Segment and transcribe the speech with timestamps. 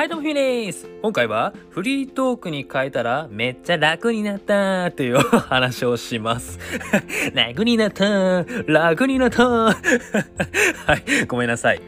[0.00, 0.88] はいどうもひーです。
[1.02, 6.58] 今回はフリートークに変えたらめっちゃ楽になったという話をします。
[7.36, 9.74] 楽になった楽になった は
[10.96, 11.82] いごめんなさい。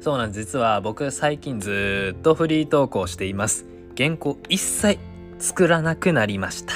[0.00, 0.44] そうなんです。
[0.44, 3.66] 実は僕最近ずっとフリートークをしています。
[3.98, 5.00] 原稿一切
[5.40, 6.72] 作らなくなりました。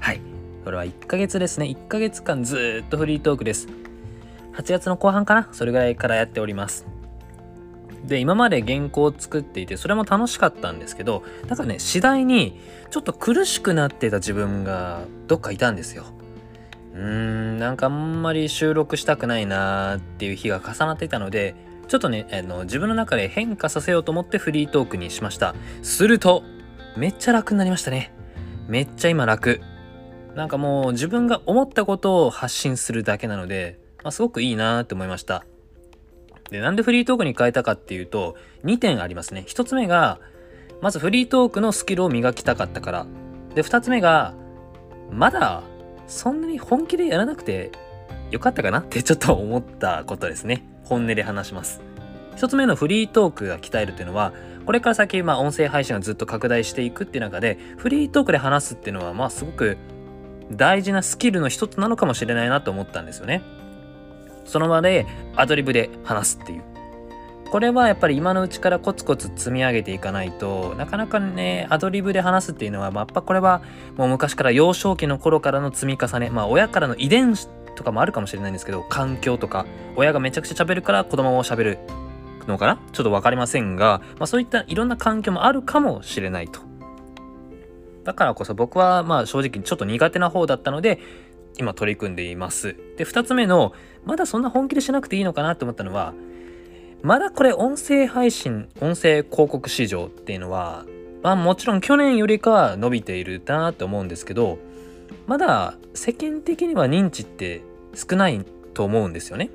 [0.00, 0.20] はい。
[0.66, 1.64] これは1ヶ月ですね。
[1.64, 3.68] 1ヶ月間ずっとフリートークです。
[4.52, 5.48] 8月の後半かな？
[5.52, 6.95] それぐらいからやっております。
[8.04, 12.60] で今まで原稿を作っていてそれも楽しかったんですけどなんかね次第に
[12.90, 16.04] ちょっと苦しくなってた自分がどっかいたんですよ。
[16.94, 21.54] うーんなんかあんまり収録したくないなーっていう日が重なっていたので
[21.88, 25.54] ちょっとねあの自分の中で変化させようと思ってフリートークにしました。
[25.82, 26.42] すると
[26.96, 28.12] めっちゃ楽になりましたね。
[28.68, 29.60] めっちゃ今楽。
[30.34, 35.46] なんかもう自分が思ったことを発信するだけなので、まあ、すごくいいなーって思いました。
[36.50, 39.44] で、なんでフリートークに変えたかっていうと、2点ありますね。
[39.46, 40.20] 1つ目が、
[40.80, 43.06] まずフリートークのスキルを磨きたかったから。
[43.54, 44.34] で、2つ目が、
[45.10, 45.62] まだ、
[46.06, 47.72] そんなに本気でやらなくて
[48.30, 50.64] よかったかなってちょっと思ったことですね。
[50.84, 51.80] 本音で話します。
[52.36, 54.32] 1つ目のフリートークが鍛えるっていうのは、
[54.66, 59.78] これから先、まあ、音声配信がずっと拡大していくっていう中で、フリートークで話すっていうのは、まあ、すごく
[60.50, 63.42] 大事なスキルの一つなのかもしれないなと思ったんですよね。
[64.46, 66.62] その場でアドリブで話すっていう。
[67.50, 73.62] これはやっぱり今のうちからコツコツ積み上げていかないとなかなかねアドリブで話すっていうのは、まあ、やっぱこれは
[73.96, 81.78] もう昔から幼少期の頃からの積み重ねまあ親からの遺伝子とかもあるかもしれないんですけど環境とか親がめちゃくちゃ喋るから子供も喋る
[82.48, 82.80] のかな？
[82.92, 86.60] ちょっと分かりませんが、まあ、そういったいろんな環境もあるかもしれないと。
[88.02, 91.00] だからこそ僕はまあ正直ちょっと苦手な方だったので
[91.58, 92.76] 今取り組んでいます。
[92.96, 93.72] で、2つ目の、
[94.04, 96.14] まだそんな本気でしなくていいのかなと思ったのは、
[97.02, 100.84] まだこれ音声配信、音声広告市場っていうのは、
[101.22, 104.58] まあもちろん去年よりかは伸びているなと思うんですけど、
[105.26, 107.62] まだ世間的には認知って
[107.94, 108.44] 少ない
[108.74, 109.50] と思うんですよね。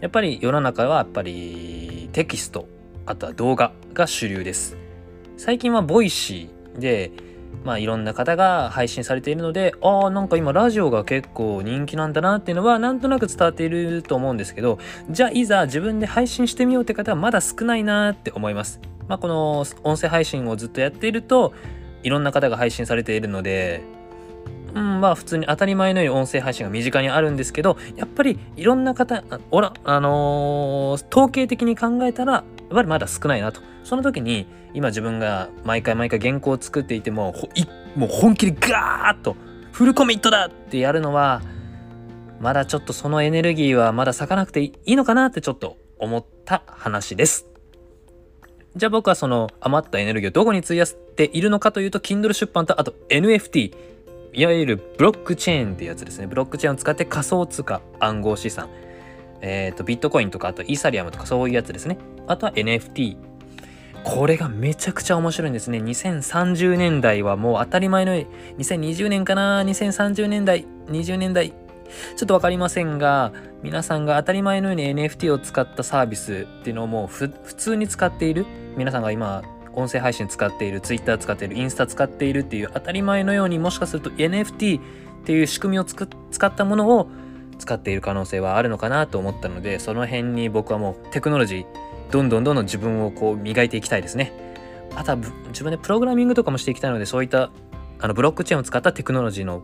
[0.00, 2.68] やっぱり世の中はやっぱりテキスト、
[3.06, 4.76] あとは動画が主流です。
[5.36, 7.10] 最近は Voicy で
[7.64, 14.78] まあいろんな方が配信されているので、ああ、なんか今ラジオが結構人気なんだなっていうのはなんとなく伝わっていると思うんですけど、
[15.10, 18.80] じゃあいざ自分で配信してみようって方はまだ少ないなって思います。
[19.08, 21.52] まあこの音声配信をずっとやっていると、
[22.02, 23.82] いろんな方が配信されているので、
[24.74, 33.60] うん、まあ普通に当たり前のように音声配信が身近にあるんですけど、やっぱりいろんな方、おら、あのー、統計的に考えたら、やっぱりまだ少ないなと。
[33.84, 37.34] その時に今自分が毎回毎回原稿を作っていても
[37.96, 39.34] もう本気でガーッと
[39.72, 41.40] フルコミットだってやるのは
[42.40, 47.46] まだちょっとそのエネルギーはまだ咲かなくていいのかなってちょっと思った話です。
[48.76, 53.74] じゃあ僕はその余ったエネルギーをどこに費やしているのかというと Kindle 出版とあと NFT
[54.34, 56.26] いわゆるブロックチェーンってやつですね。
[56.26, 58.68] ブロックチェーンを使って仮想通貨暗号資産
[59.40, 61.98] えっ、ー、とビットコインとかあとイーサリアムとかそういうやつですね。
[62.26, 63.16] あとは NFT
[64.04, 65.78] これがめちゃくちゃ面白いんですね。
[65.78, 73.32] 2030年代はもう当たり前の、2020年かな ?2030 年代、20年代、ちょっとわかりませんが、
[73.62, 78.46] 皆さんが当たり前のように NFT を使ったサービスっていうのをもう普通に使っている。
[78.76, 79.42] 皆さんが今、
[79.74, 84.82] 音声配信使っている、Twitter 使っている、インスタ使っているっていう当たり前のようにもしかすると NFT っ
[85.24, 87.08] ていう仕組みを使ったものを
[87.58, 91.66] 使っている可能性はあるのかなと思ったので、その辺に僕はもうテクノロジー、
[92.10, 94.32] どんどんどんどん自分をこう磨いていきたいですね。
[94.94, 97.50] あとは自分でプログラミングとかもしていきたいのでそういった
[98.00, 99.62] あのブロックチェーンを使ったテクノロジーの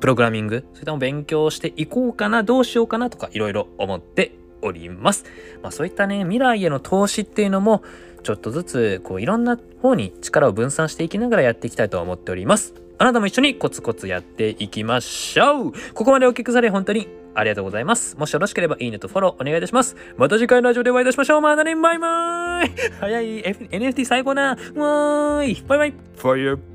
[0.00, 5.24] プログラミングそういったのを勉強していこうかなどうしようかなとかいろいろ思っております。
[5.62, 7.82] まあ、そういったね未来への投資っていうのも
[8.22, 12.83] ちょっとずつこういろんな方に力を分散していきながらやっていきたいと思っております。
[12.98, 15.72] あなたも一緒にコツコツやっていきましょう。
[15.94, 18.16] ここまでお聞きされ本当にありがとうございます。
[18.16, 19.96] もしよろしければいいねとフォローお願いいたします。
[20.16, 21.40] また次回のラジオでお会いいたしましょう。
[21.40, 22.70] またね、バイバーイ。
[23.00, 24.50] 早い、F、NFT 最高な。
[24.50, 25.64] わーい。
[25.66, 25.94] バイバイ。
[26.16, 26.73] ファイヤー